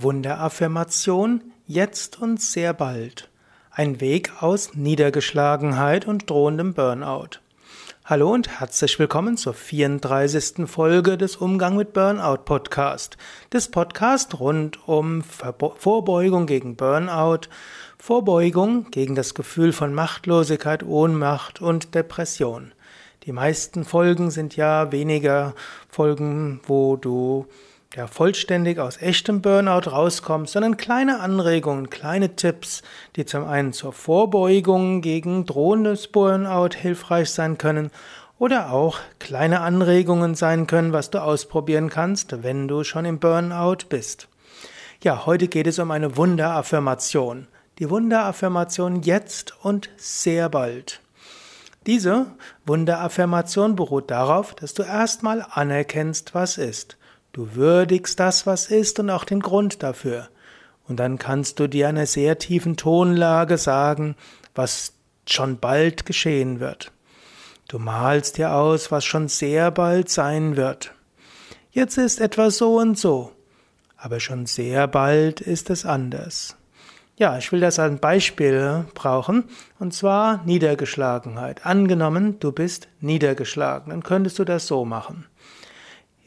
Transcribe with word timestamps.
Wunderaffirmation 0.00 1.42
jetzt 1.66 2.22
und 2.22 2.40
sehr 2.40 2.72
bald. 2.72 3.28
Ein 3.72 4.00
Weg 4.00 4.30
aus 4.40 4.74
Niedergeschlagenheit 4.74 6.06
und 6.06 6.30
drohendem 6.30 6.72
Burnout. 6.72 7.40
Hallo 8.04 8.32
und 8.32 8.60
herzlich 8.60 8.96
willkommen 9.00 9.36
zur 9.36 9.54
34. 9.54 10.68
Folge 10.68 11.18
des 11.18 11.34
Umgang 11.34 11.74
mit 11.74 11.94
Burnout 11.94 12.44
Podcast. 12.44 13.16
Des 13.52 13.72
Podcast 13.72 14.38
rund 14.38 14.88
um 14.88 15.24
Vorbeugung 15.24 16.46
gegen 16.46 16.76
Burnout, 16.76 17.48
Vorbeugung 17.98 18.92
gegen 18.92 19.16
das 19.16 19.34
Gefühl 19.34 19.72
von 19.72 19.92
Machtlosigkeit, 19.92 20.84
Ohnmacht 20.84 21.60
und 21.60 21.96
Depression. 21.96 22.70
Die 23.24 23.32
meisten 23.32 23.84
Folgen 23.84 24.30
sind 24.30 24.54
ja 24.54 24.92
weniger 24.92 25.56
Folgen, 25.88 26.60
wo 26.68 26.94
du 26.94 27.48
ja 27.94 28.06
vollständig 28.06 28.78
aus 28.78 29.00
echtem 29.00 29.40
Burnout 29.40 29.90
rauskommst, 29.90 30.52
sondern 30.52 30.76
kleine 30.76 31.20
Anregungen, 31.20 31.90
kleine 31.90 32.36
Tipps, 32.36 32.82
die 33.16 33.24
zum 33.24 33.44
einen 33.44 33.72
zur 33.72 33.92
Vorbeugung 33.92 35.00
gegen 35.00 35.46
drohendes 35.46 36.08
Burnout 36.08 36.74
hilfreich 36.76 37.30
sein 37.30 37.56
können 37.56 37.90
oder 38.38 38.72
auch 38.72 38.98
kleine 39.18 39.60
Anregungen 39.60 40.34
sein 40.34 40.66
können, 40.66 40.92
was 40.92 41.10
du 41.10 41.22
ausprobieren 41.22 41.88
kannst, 41.88 42.42
wenn 42.42 42.68
du 42.68 42.84
schon 42.84 43.04
im 43.04 43.18
Burnout 43.18 43.86
bist. 43.88 44.28
Ja, 45.02 45.26
heute 45.26 45.48
geht 45.48 45.66
es 45.66 45.78
um 45.78 45.90
eine 45.90 46.16
Wunderaffirmation. 46.16 47.46
Die 47.78 47.88
Wunderaffirmation 47.88 49.02
jetzt 49.02 49.54
und 49.62 49.88
sehr 49.96 50.48
bald. 50.48 51.00
Diese 51.86 52.26
Wunderaffirmation 52.66 53.76
beruht 53.76 54.10
darauf, 54.10 54.54
dass 54.54 54.74
du 54.74 54.82
erstmal 54.82 55.46
anerkennst, 55.48 56.34
was 56.34 56.58
ist. 56.58 56.97
Du 57.38 57.54
würdigst 57.54 58.18
das, 58.18 58.48
was 58.48 58.66
ist 58.66 58.98
und 58.98 59.10
auch 59.10 59.22
den 59.22 59.38
Grund 59.38 59.84
dafür. 59.84 60.28
Und 60.88 60.96
dann 60.96 61.20
kannst 61.20 61.60
du 61.60 61.68
dir 61.68 61.88
in 61.88 61.96
einer 61.96 62.06
sehr 62.06 62.36
tiefen 62.36 62.76
Tonlage 62.76 63.58
sagen, 63.58 64.16
was 64.56 64.94
schon 65.24 65.60
bald 65.60 66.04
geschehen 66.04 66.58
wird. 66.58 66.90
Du 67.68 67.78
malst 67.78 68.38
dir 68.38 68.54
aus, 68.54 68.90
was 68.90 69.04
schon 69.04 69.28
sehr 69.28 69.70
bald 69.70 70.08
sein 70.08 70.56
wird. 70.56 70.92
Jetzt 71.70 71.96
ist 71.96 72.20
etwas 72.20 72.58
so 72.58 72.76
und 72.76 72.98
so, 72.98 73.30
aber 73.96 74.18
schon 74.18 74.46
sehr 74.46 74.88
bald 74.88 75.40
ist 75.40 75.70
es 75.70 75.86
anders. 75.86 76.56
Ja, 77.18 77.38
ich 77.38 77.52
will 77.52 77.60
das 77.60 77.78
als 77.78 78.00
Beispiel 78.00 78.84
brauchen, 78.94 79.44
und 79.78 79.94
zwar 79.94 80.42
Niedergeschlagenheit. 80.44 81.64
Angenommen, 81.64 82.40
du 82.40 82.50
bist 82.50 82.88
niedergeschlagen, 83.00 83.90
dann 83.90 84.02
könntest 84.02 84.40
du 84.40 84.44
das 84.44 84.66
so 84.66 84.84
machen. 84.84 85.26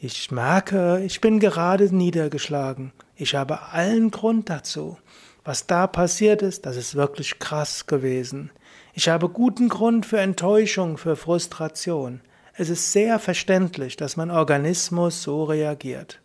Ich 0.04 0.32
merke, 0.32 1.00
ich 1.06 1.20
bin 1.20 1.38
gerade 1.38 1.94
niedergeschlagen. 1.94 2.90
Ich 3.14 3.36
habe 3.36 3.62
allen 3.70 4.10
Grund 4.10 4.50
dazu. 4.50 4.98
Was 5.44 5.68
da 5.68 5.86
passiert 5.86 6.42
ist, 6.42 6.66
das 6.66 6.74
ist 6.74 6.96
wirklich 6.96 7.38
krass 7.38 7.86
gewesen. 7.86 8.50
Ich 8.94 9.08
habe 9.08 9.28
guten 9.28 9.68
Grund 9.68 10.04
für 10.04 10.18
Enttäuschung, 10.18 10.98
für 10.98 11.14
Frustration. 11.14 12.20
Es 12.54 12.68
ist 12.68 12.90
sehr 12.90 13.20
verständlich, 13.20 13.96
dass 13.96 14.16
mein 14.16 14.32
Organismus 14.32 15.22
so 15.22 15.44
reagiert. 15.44 16.20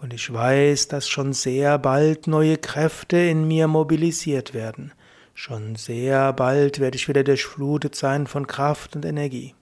Und 0.00 0.12
ich 0.12 0.32
weiß, 0.32 0.88
dass 0.88 1.08
schon 1.08 1.32
sehr 1.32 1.78
bald 1.78 2.26
neue 2.26 2.56
Kräfte 2.56 3.16
in 3.16 3.46
mir 3.46 3.68
mobilisiert 3.68 4.54
werden. 4.54 4.90
Schon 5.34 5.76
sehr 5.76 6.32
bald 6.32 6.80
werde 6.80 6.96
ich 6.96 7.06
wieder 7.06 7.22
durchflutet 7.22 7.94
sein 7.94 8.26
von 8.26 8.48
Kraft 8.48 8.96
und 8.96 9.04
Energie. 9.04 9.54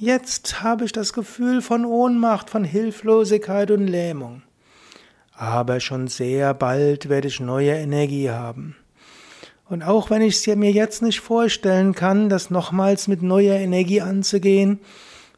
Jetzt 0.00 0.62
habe 0.62 0.84
ich 0.84 0.92
das 0.92 1.12
Gefühl 1.12 1.60
von 1.60 1.84
Ohnmacht, 1.84 2.50
von 2.50 2.62
Hilflosigkeit 2.62 3.72
und 3.72 3.88
Lähmung. 3.88 4.42
Aber 5.34 5.80
schon 5.80 6.06
sehr 6.06 6.54
bald 6.54 7.08
werde 7.08 7.26
ich 7.26 7.40
neue 7.40 7.72
Energie 7.72 8.30
haben. 8.30 8.76
Und 9.68 9.82
auch 9.82 10.08
wenn 10.08 10.22
ich 10.22 10.36
es 10.36 10.56
mir 10.56 10.70
jetzt 10.70 11.02
nicht 11.02 11.18
vorstellen 11.18 11.96
kann, 11.96 12.28
das 12.28 12.48
nochmals 12.48 13.08
mit 13.08 13.22
neuer 13.22 13.56
Energie 13.56 14.00
anzugehen, 14.00 14.78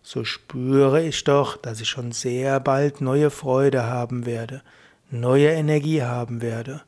so 0.03 0.25
spüre 0.25 1.03
ich 1.03 1.25
doch, 1.25 1.57
dass 1.57 1.81
ich 1.81 1.89
schon 1.89 2.13
sehr 2.13 2.61
bald 2.61 3.01
neue 3.01 3.31
Freude 3.31 3.85
haben 3.85 4.27
werde, 4.27 4.61
neue 5.11 5.49
Energie 5.49 6.03
haben 6.03 6.43
werde. 6.43 6.83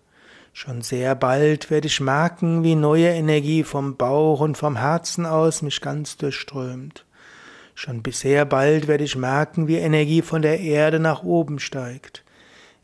Schon 0.53 0.83
sehr 0.83 1.15
bald 1.15 1.71
werde 1.71 1.87
ich 1.87 2.03
merken, 2.03 2.65
wie 2.65 2.75
neue 2.75 3.09
Energie 3.09 3.65
vom 3.65 3.97
Bauch 3.97 4.41
und 4.41 4.59
vom 4.59 4.77
Herzen 4.77 5.25
aus 5.25 5.63
mich 5.63 5.81
ganz 5.81 6.19
durchströmt. 6.19 7.07
Schon 7.75 8.03
sehr 8.11 8.45
bald 8.45 8.87
werde 8.87 9.05
ich 9.05 9.17
merken, 9.17 9.67
wie 9.67 9.77
Energie 9.77 10.23
von 10.23 10.43
der 10.43 10.61
Erde 10.61 11.01
nach 11.01 11.23
oben 11.23 11.59
steigt. 11.59 12.25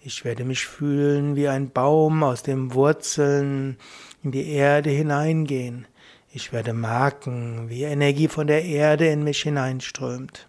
Ich 0.02 0.24
werde 0.24 0.44
mich 0.44 0.66
fühlen 0.66 1.36
wie 1.36 1.48
ein 1.48 1.70
Baum, 1.70 2.22
aus 2.22 2.42
dem 2.42 2.72
Wurzeln 2.74 3.76
in 4.22 4.32
die 4.32 4.50
Erde 4.50 4.90
hineingehen. 4.90 5.86
Ich 6.32 6.52
werde 6.52 6.72
merken, 6.72 7.68
wie 7.68 7.82
Energie 7.82 8.28
von 8.28 8.46
der 8.46 8.64
Erde 8.64 9.08
in 9.08 9.24
mich 9.24 9.42
hineinströmt. 9.42 10.48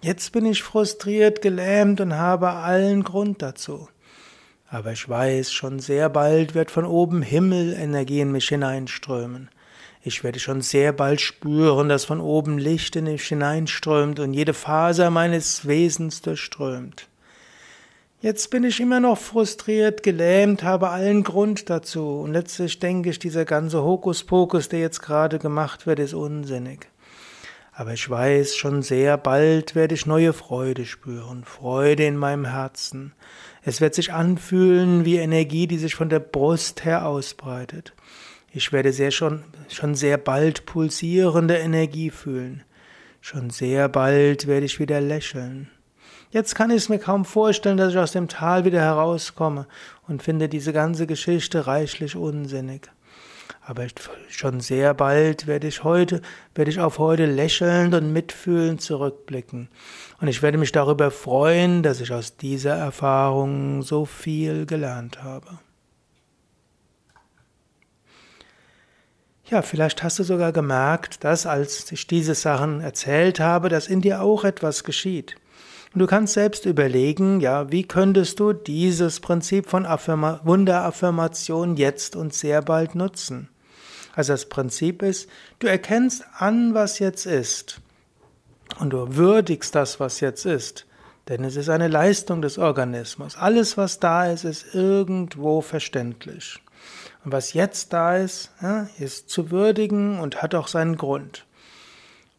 Jetzt 0.00 0.32
bin 0.32 0.46
ich 0.46 0.62
frustriert, 0.62 1.42
gelähmt 1.42 2.00
und 2.00 2.14
habe 2.14 2.50
allen 2.50 3.02
Grund 3.02 3.42
dazu. 3.42 3.88
Aber 4.68 4.92
ich 4.92 5.08
weiß, 5.08 5.52
schon 5.52 5.78
sehr 5.78 6.08
bald 6.08 6.54
wird 6.54 6.70
von 6.70 6.84
oben 6.84 7.22
Himmel 7.22 7.72
Energie 7.72 8.20
in 8.20 8.32
mich 8.32 8.48
hineinströmen. 8.48 9.48
Ich 10.08 10.22
werde 10.22 10.38
schon 10.38 10.60
sehr 10.60 10.92
bald 10.92 11.20
spüren, 11.20 11.88
dass 11.88 12.04
von 12.04 12.20
oben 12.20 12.58
Licht 12.58 12.94
in 12.94 13.06
mich 13.06 13.26
hineinströmt 13.26 14.20
und 14.20 14.34
jede 14.34 14.54
Faser 14.54 15.10
meines 15.10 15.66
Wesens 15.66 16.22
durchströmt. 16.22 17.08
Jetzt 18.20 18.52
bin 18.52 18.62
ich 18.62 18.78
immer 18.78 19.00
noch 19.00 19.18
frustriert, 19.18 20.04
gelähmt, 20.04 20.62
habe 20.62 20.90
allen 20.90 21.24
Grund 21.24 21.70
dazu. 21.70 22.20
Und 22.20 22.34
letztlich 22.34 22.78
denke 22.78 23.10
ich, 23.10 23.18
dieser 23.18 23.44
ganze 23.44 23.82
Hokuspokus, 23.82 24.68
der 24.68 24.78
jetzt 24.78 25.02
gerade 25.02 25.40
gemacht 25.40 25.88
wird, 25.88 25.98
ist 25.98 26.14
unsinnig. 26.14 26.86
Aber 27.72 27.92
ich 27.92 28.08
weiß, 28.08 28.54
schon 28.54 28.82
sehr 28.82 29.18
bald 29.18 29.74
werde 29.74 29.96
ich 29.96 30.06
neue 30.06 30.32
Freude 30.32 30.84
spüren, 30.84 31.42
Freude 31.44 32.06
in 32.06 32.16
meinem 32.16 32.44
Herzen. 32.44 33.12
Es 33.62 33.80
wird 33.80 33.96
sich 33.96 34.12
anfühlen 34.12 35.04
wie 35.04 35.16
Energie, 35.16 35.66
die 35.66 35.78
sich 35.78 35.96
von 35.96 36.10
der 36.10 36.20
Brust 36.20 36.84
her 36.84 37.08
ausbreitet. 37.08 37.92
Ich 38.56 38.72
werde 38.72 38.90
sehr 38.90 39.10
schon, 39.10 39.44
schon 39.68 39.94
sehr 39.94 40.16
bald 40.16 40.64
pulsierende 40.64 41.58
Energie 41.58 42.08
fühlen. 42.08 42.64
Schon 43.20 43.50
sehr 43.50 43.86
bald 43.90 44.46
werde 44.46 44.64
ich 44.64 44.80
wieder 44.80 44.98
lächeln. 44.98 45.68
Jetzt 46.30 46.54
kann 46.54 46.70
ich 46.70 46.78
es 46.78 46.88
mir 46.88 46.98
kaum 46.98 47.26
vorstellen, 47.26 47.76
dass 47.76 47.92
ich 47.92 47.98
aus 47.98 48.12
dem 48.12 48.28
Tal 48.28 48.64
wieder 48.64 48.80
herauskomme 48.80 49.66
und 50.08 50.22
finde 50.22 50.48
diese 50.48 50.72
ganze 50.72 51.06
Geschichte 51.06 51.66
reichlich 51.66 52.16
unsinnig. 52.16 52.90
Aber 53.60 53.88
schon 54.30 54.60
sehr 54.60 54.94
bald 54.94 55.46
werde 55.46 55.66
ich 55.66 55.84
heute, 55.84 56.22
werde 56.54 56.70
ich 56.70 56.80
auf 56.80 56.98
heute 56.98 57.26
lächelnd 57.26 57.94
und 57.94 58.10
mitfühlend 58.10 58.80
zurückblicken. 58.80 59.68
Und 60.18 60.28
ich 60.28 60.40
werde 60.40 60.56
mich 60.56 60.72
darüber 60.72 61.10
freuen, 61.10 61.82
dass 61.82 62.00
ich 62.00 62.10
aus 62.10 62.38
dieser 62.38 62.74
Erfahrung 62.74 63.82
so 63.82 64.06
viel 64.06 64.64
gelernt 64.64 65.22
habe. 65.22 65.58
Ja, 69.48 69.62
vielleicht 69.62 70.02
hast 70.02 70.18
du 70.18 70.24
sogar 70.24 70.50
gemerkt, 70.50 71.22
dass 71.22 71.46
als 71.46 71.92
ich 71.92 72.08
diese 72.08 72.34
Sachen 72.34 72.80
erzählt 72.80 73.38
habe, 73.38 73.68
dass 73.68 73.86
in 73.86 74.00
dir 74.00 74.20
auch 74.20 74.42
etwas 74.42 74.82
geschieht. 74.82 75.36
Und 75.94 76.00
du 76.00 76.08
kannst 76.08 76.32
selbst 76.32 76.66
überlegen, 76.66 77.38
ja, 77.40 77.70
wie 77.70 77.84
könntest 77.84 78.40
du 78.40 78.52
dieses 78.52 79.20
Prinzip 79.20 79.70
von 79.70 79.86
Affirma 79.86 80.40
Wunderaffirmation 80.42 81.76
jetzt 81.76 82.16
und 82.16 82.34
sehr 82.34 82.60
bald 82.60 82.96
nutzen? 82.96 83.48
Also 84.16 84.32
das 84.32 84.48
Prinzip 84.48 85.02
ist, 85.02 85.28
du 85.60 85.68
erkennst 85.68 86.24
an, 86.38 86.74
was 86.74 86.98
jetzt 86.98 87.24
ist. 87.24 87.80
Und 88.80 88.90
du 88.90 89.14
würdigst 89.14 89.76
das, 89.76 90.00
was 90.00 90.18
jetzt 90.18 90.44
ist. 90.44 90.86
Denn 91.28 91.44
es 91.44 91.54
ist 91.54 91.68
eine 91.68 91.88
Leistung 91.88 92.42
des 92.42 92.58
Organismus. 92.58 93.36
Alles, 93.36 93.76
was 93.76 94.00
da 94.00 94.26
ist, 94.26 94.42
ist 94.42 94.74
irgendwo 94.74 95.60
verständlich. 95.60 96.60
Und 97.24 97.32
was 97.32 97.52
jetzt 97.52 97.92
da 97.92 98.16
ist, 98.16 98.50
ist 98.98 99.28
zu 99.28 99.50
würdigen 99.50 100.20
und 100.20 100.42
hat 100.42 100.54
auch 100.54 100.68
seinen 100.68 100.96
Grund. 100.96 101.44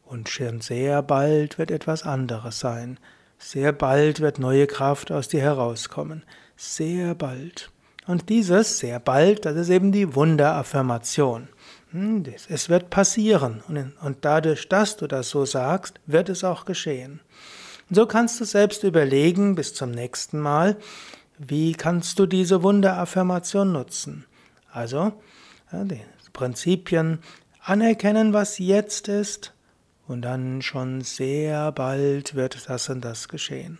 Und 0.05 0.29
schon 0.29 0.61
sehr 0.61 1.01
bald 1.01 1.57
wird 1.57 1.71
etwas 1.71 2.03
anderes 2.03 2.59
sein. 2.59 2.99
Sehr 3.39 3.73
bald 3.73 4.21
wird 4.21 4.39
neue 4.39 4.65
Kraft 4.65 5.11
aus 5.11 5.27
dir 5.27 5.41
herauskommen. 5.41 6.23
Sehr 6.55 7.13
bald. 7.13 7.71
Und 8.07 8.29
dieses 8.29 8.79
sehr 8.79 8.99
bald, 8.99 9.45
das 9.45 9.57
ist 9.57 9.69
eben 9.69 9.91
die 9.91 10.15
Wunderaffirmation. 10.15 11.50
Hm, 11.91 12.23
es 12.47 12.69
wird 12.69 12.89
passieren. 12.89 13.61
Und 14.01 14.17
dadurch, 14.21 14.69
dass 14.69 14.97
du 14.97 15.07
das 15.07 15.29
so 15.29 15.45
sagst, 15.45 16.00
wird 16.05 16.29
es 16.29 16.43
auch 16.43 16.65
geschehen. 16.65 17.19
Und 17.89 17.95
so 17.95 18.05
kannst 18.05 18.39
du 18.39 18.45
selbst 18.45 18.83
überlegen 18.83 19.55
bis 19.55 19.73
zum 19.73 19.91
nächsten 19.91 20.39
Mal, 20.39 20.77
wie 21.38 21.73
kannst 21.73 22.17
du 22.19 22.25
diese 22.25 22.63
Wunderaffirmation 22.63 23.71
nutzen. 23.71 24.25
Also 24.71 25.13
ja, 25.71 25.83
die 25.83 26.01
Prinzipien 26.33 27.19
anerkennen, 27.61 28.33
was 28.33 28.57
jetzt 28.57 29.07
ist, 29.07 29.53
und 30.07 30.21
dann 30.21 30.61
schon 30.61 31.01
sehr 31.01 31.71
bald 31.73 32.35
wird 32.35 32.69
das 32.69 32.89
und 32.89 33.03
das 33.03 33.27
geschehen. 33.27 33.77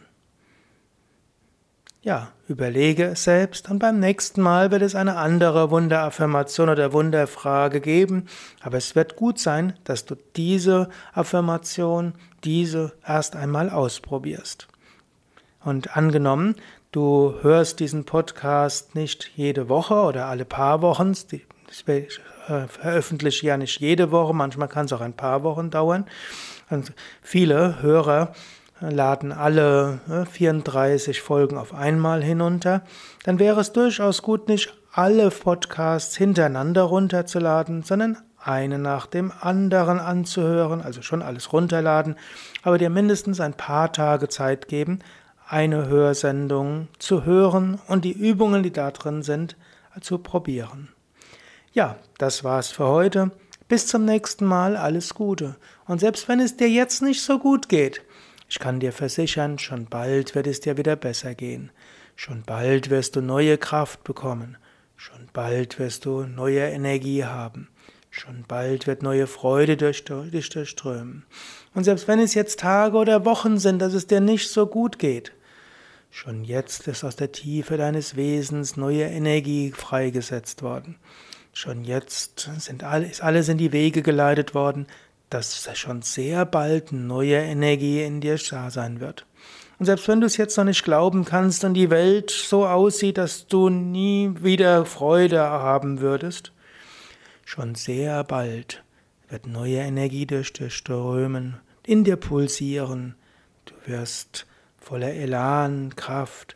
Ja, 2.02 2.32
überlege 2.48 3.06
es 3.06 3.24
selbst 3.24 3.70
und 3.70 3.80
beim 3.80 4.00
nächsten 4.00 4.42
Mal 4.42 4.72
wird 4.72 4.82
es 4.82 4.96
eine 4.96 5.18
andere 5.18 5.72
Wunderaffirmation 5.72 6.70
oder 6.70 6.94
Wunderfrage 6.94 7.82
geben, 7.82 8.28
aber 8.62 8.78
es 8.78 8.96
wird 8.96 9.16
gut 9.16 9.40
sein, 9.40 9.74
dass 9.84 10.06
du 10.06 10.16
diese 10.36 10.90
Affirmation, 11.14 12.14
diese 12.44 12.94
erst 13.06 13.36
einmal 13.36 13.70
ausprobierst. 13.70 14.68
Und 15.64 15.98
angenommen, 15.98 16.56
du 16.98 17.36
hörst 17.44 17.80
diesen 17.80 18.06
Podcast 18.06 18.96
nicht 18.96 19.30
jede 19.36 19.70
Woche 19.70 19.94
oder 19.94 20.26
alle 20.26 20.46
paar 20.46 20.82
Wochen, 20.82 21.14
ich 21.30 21.88
äh, 21.88 22.68
veröffentliche 22.68 23.46
ja 23.46 23.56
nicht 23.56 23.80
jede 23.80 24.10
Woche, 24.10 24.34
manchmal 24.34 24.68
kann 24.68 24.88
es 24.88 24.94
auch 24.94 25.02
ein 25.02 25.14
paar 25.14 25.44
Wochen 25.44 25.70
dauern. 25.70 26.06
Und 26.72 26.94
viele 27.22 27.84
Hörer 27.84 28.34
laden 28.80 29.32
alle 29.32 30.00
34 30.32 31.22
Folgen 31.22 31.60
auf 31.60 31.72
einmal 31.72 32.24
hinunter, 32.24 32.82
dann 33.26 33.38
wäre 33.38 33.62
es 33.62 33.74
durchaus 33.74 34.24
gut, 34.24 34.48
nicht 34.48 34.74
alle 34.92 35.30
Podcasts 35.30 36.18
hintereinander 36.18 36.82
runterzuladen, 36.82 37.84
sondern 37.84 38.18
eine 38.44 38.80
nach 38.80 39.06
dem 39.06 39.32
anderen 39.40 40.00
anzuhören, 40.00 40.82
also 40.82 41.04
schon 41.04 41.22
alles 41.22 41.54
runterladen, 41.54 42.16
aber 42.64 42.80
dir 42.80 42.90
mindestens 42.90 43.40
ein 43.40 43.54
paar 43.54 43.94
Tage 43.94 44.30
Zeit 44.30 44.68
geben, 44.68 44.98
eine 45.48 45.88
Hörsendung 45.88 46.90
zu 47.00 47.24
hören 47.24 47.80
und 47.88 48.04
die 48.04 48.12
Übungen, 48.12 48.64
die 48.64 48.74
da 48.74 48.92
drin 48.92 49.24
sind, 49.24 49.56
zu 50.02 50.18
probieren. 50.20 50.90
Ja, 51.74 51.98
das 52.18 52.44
war's 52.44 52.70
für 52.70 52.88
heute. 52.88 53.32
Bis 53.68 53.88
zum 53.88 54.06
nächsten 54.06 54.46
Mal, 54.46 54.78
alles 54.78 55.14
Gute. 55.14 55.56
Und 55.86 56.00
selbst 56.00 56.28
wenn 56.28 56.40
es 56.40 56.58
dir 56.58 56.70
jetzt 56.70 57.02
nicht 57.02 57.22
so 57.22 57.40
gut 57.40 57.70
geht, 57.70 58.02
ich 58.50 58.60
kann 58.60 58.80
dir 58.80 58.94
versichern, 58.94 59.60
schon 59.60 59.86
bald 59.86 60.36
wird 60.36 60.48
es 60.48 60.62
dir 60.62 60.78
wieder 60.78 60.96
besser 60.96 61.36
gehen. 61.36 61.72
Schon 62.16 62.44
bald 62.44 62.90
wirst 62.90 63.16
du 63.16 63.22
neue 63.22 63.58
Kraft 63.58 64.04
bekommen. 64.04 64.58
Schon 64.96 65.28
bald 65.34 65.80
wirst 65.80 66.06
du 66.06 66.24
neue 66.24 66.62
Energie 66.62 67.26
haben. 67.26 67.68
Schon 68.10 68.46
bald 68.48 68.88
wird 68.88 69.04
neue 69.04 69.28
Freude 69.28 69.78
durch 69.78 70.04
dich 70.06 70.50
durchströmen. 70.50 71.26
Und 71.76 71.84
selbst 71.84 72.08
wenn 72.08 72.20
es 72.20 72.34
jetzt 72.34 72.62
Tage 72.62 72.98
oder 72.98 73.26
Wochen 73.26 73.60
sind, 73.60 73.80
dass 73.80 73.94
es 73.94 74.08
dir 74.08 74.22
nicht 74.22 74.50
so 74.50 74.66
gut 74.66 74.98
geht, 74.98 75.34
schon 76.18 76.44
jetzt 76.44 76.88
ist 76.88 77.04
aus 77.04 77.16
der 77.16 77.32
Tiefe 77.32 77.78
deines 77.78 78.16
Wesens 78.16 78.76
neue 78.76 79.04
Energie 79.04 79.72
freigesetzt 79.72 80.64
worden. 80.64 80.96
Schon 81.54 81.84
jetzt 81.84 82.50
sind 82.58 82.84
alles, 82.84 83.22
alles 83.22 83.50
in 83.50 83.60
die 83.60 83.72
Wege 83.72 84.02
geleitet 84.02 84.56
worden, 84.56 84.88
dass 85.30 85.70
schon 85.78 86.02
sehr 86.02 86.44
bald 86.48 86.92
neue 86.92 87.38
Energie 87.38 88.02
in 88.02 88.20
dir 88.20 88.40
da 88.50 88.72
sein 88.72 89.00
wird. 89.00 89.28
Und 89.78 89.86
selbst 89.86 90.08
wenn 90.08 90.20
du 90.20 90.26
es 90.26 90.38
jetzt 90.38 90.58
noch 90.58 90.64
nicht 90.64 90.84
glauben 90.84 91.24
kannst 91.24 91.64
und 91.64 91.76
die 91.76 91.92
Welt 91.92 92.32
so 92.32 92.66
aussieht, 92.66 93.20
dass 93.20 93.46
du 93.46 93.70
nie 93.70 94.32
wieder 94.42 94.88
Freude 94.88 95.40
haben 95.40 96.00
würdest, 96.00 96.52
schon 97.46 97.76
sehr 97.76 98.24
bald 98.24 98.84
wird 99.30 99.46
neue 99.46 99.78
Energie 99.78 100.26
durch 100.26 100.52
dich 100.52 100.74
strömen, 100.74 101.58
in 101.86 102.04
dir 102.04 102.16
pulsieren. 102.16 103.14
Du 103.66 103.76
wirst 103.86 104.48
voller 104.88 105.14
Elan, 105.14 105.98
Kraft 105.98 106.56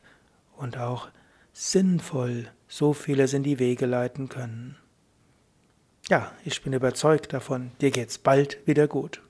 und 0.55 0.77
auch 0.77 1.09
sinnvoll 1.51 2.47
so 2.69 2.93
vieles 2.93 3.33
in 3.33 3.43
die 3.43 3.59
Wege 3.59 3.85
leiten 3.85 4.29
können. 4.29 4.77
Ja, 6.07 6.31
ich 6.45 6.63
bin 6.63 6.71
überzeugt 6.71 7.33
davon, 7.33 7.71
dir 7.81 7.91
geht's 7.91 8.17
bald 8.17 8.65
wieder 8.65 8.87
gut. 8.87 9.21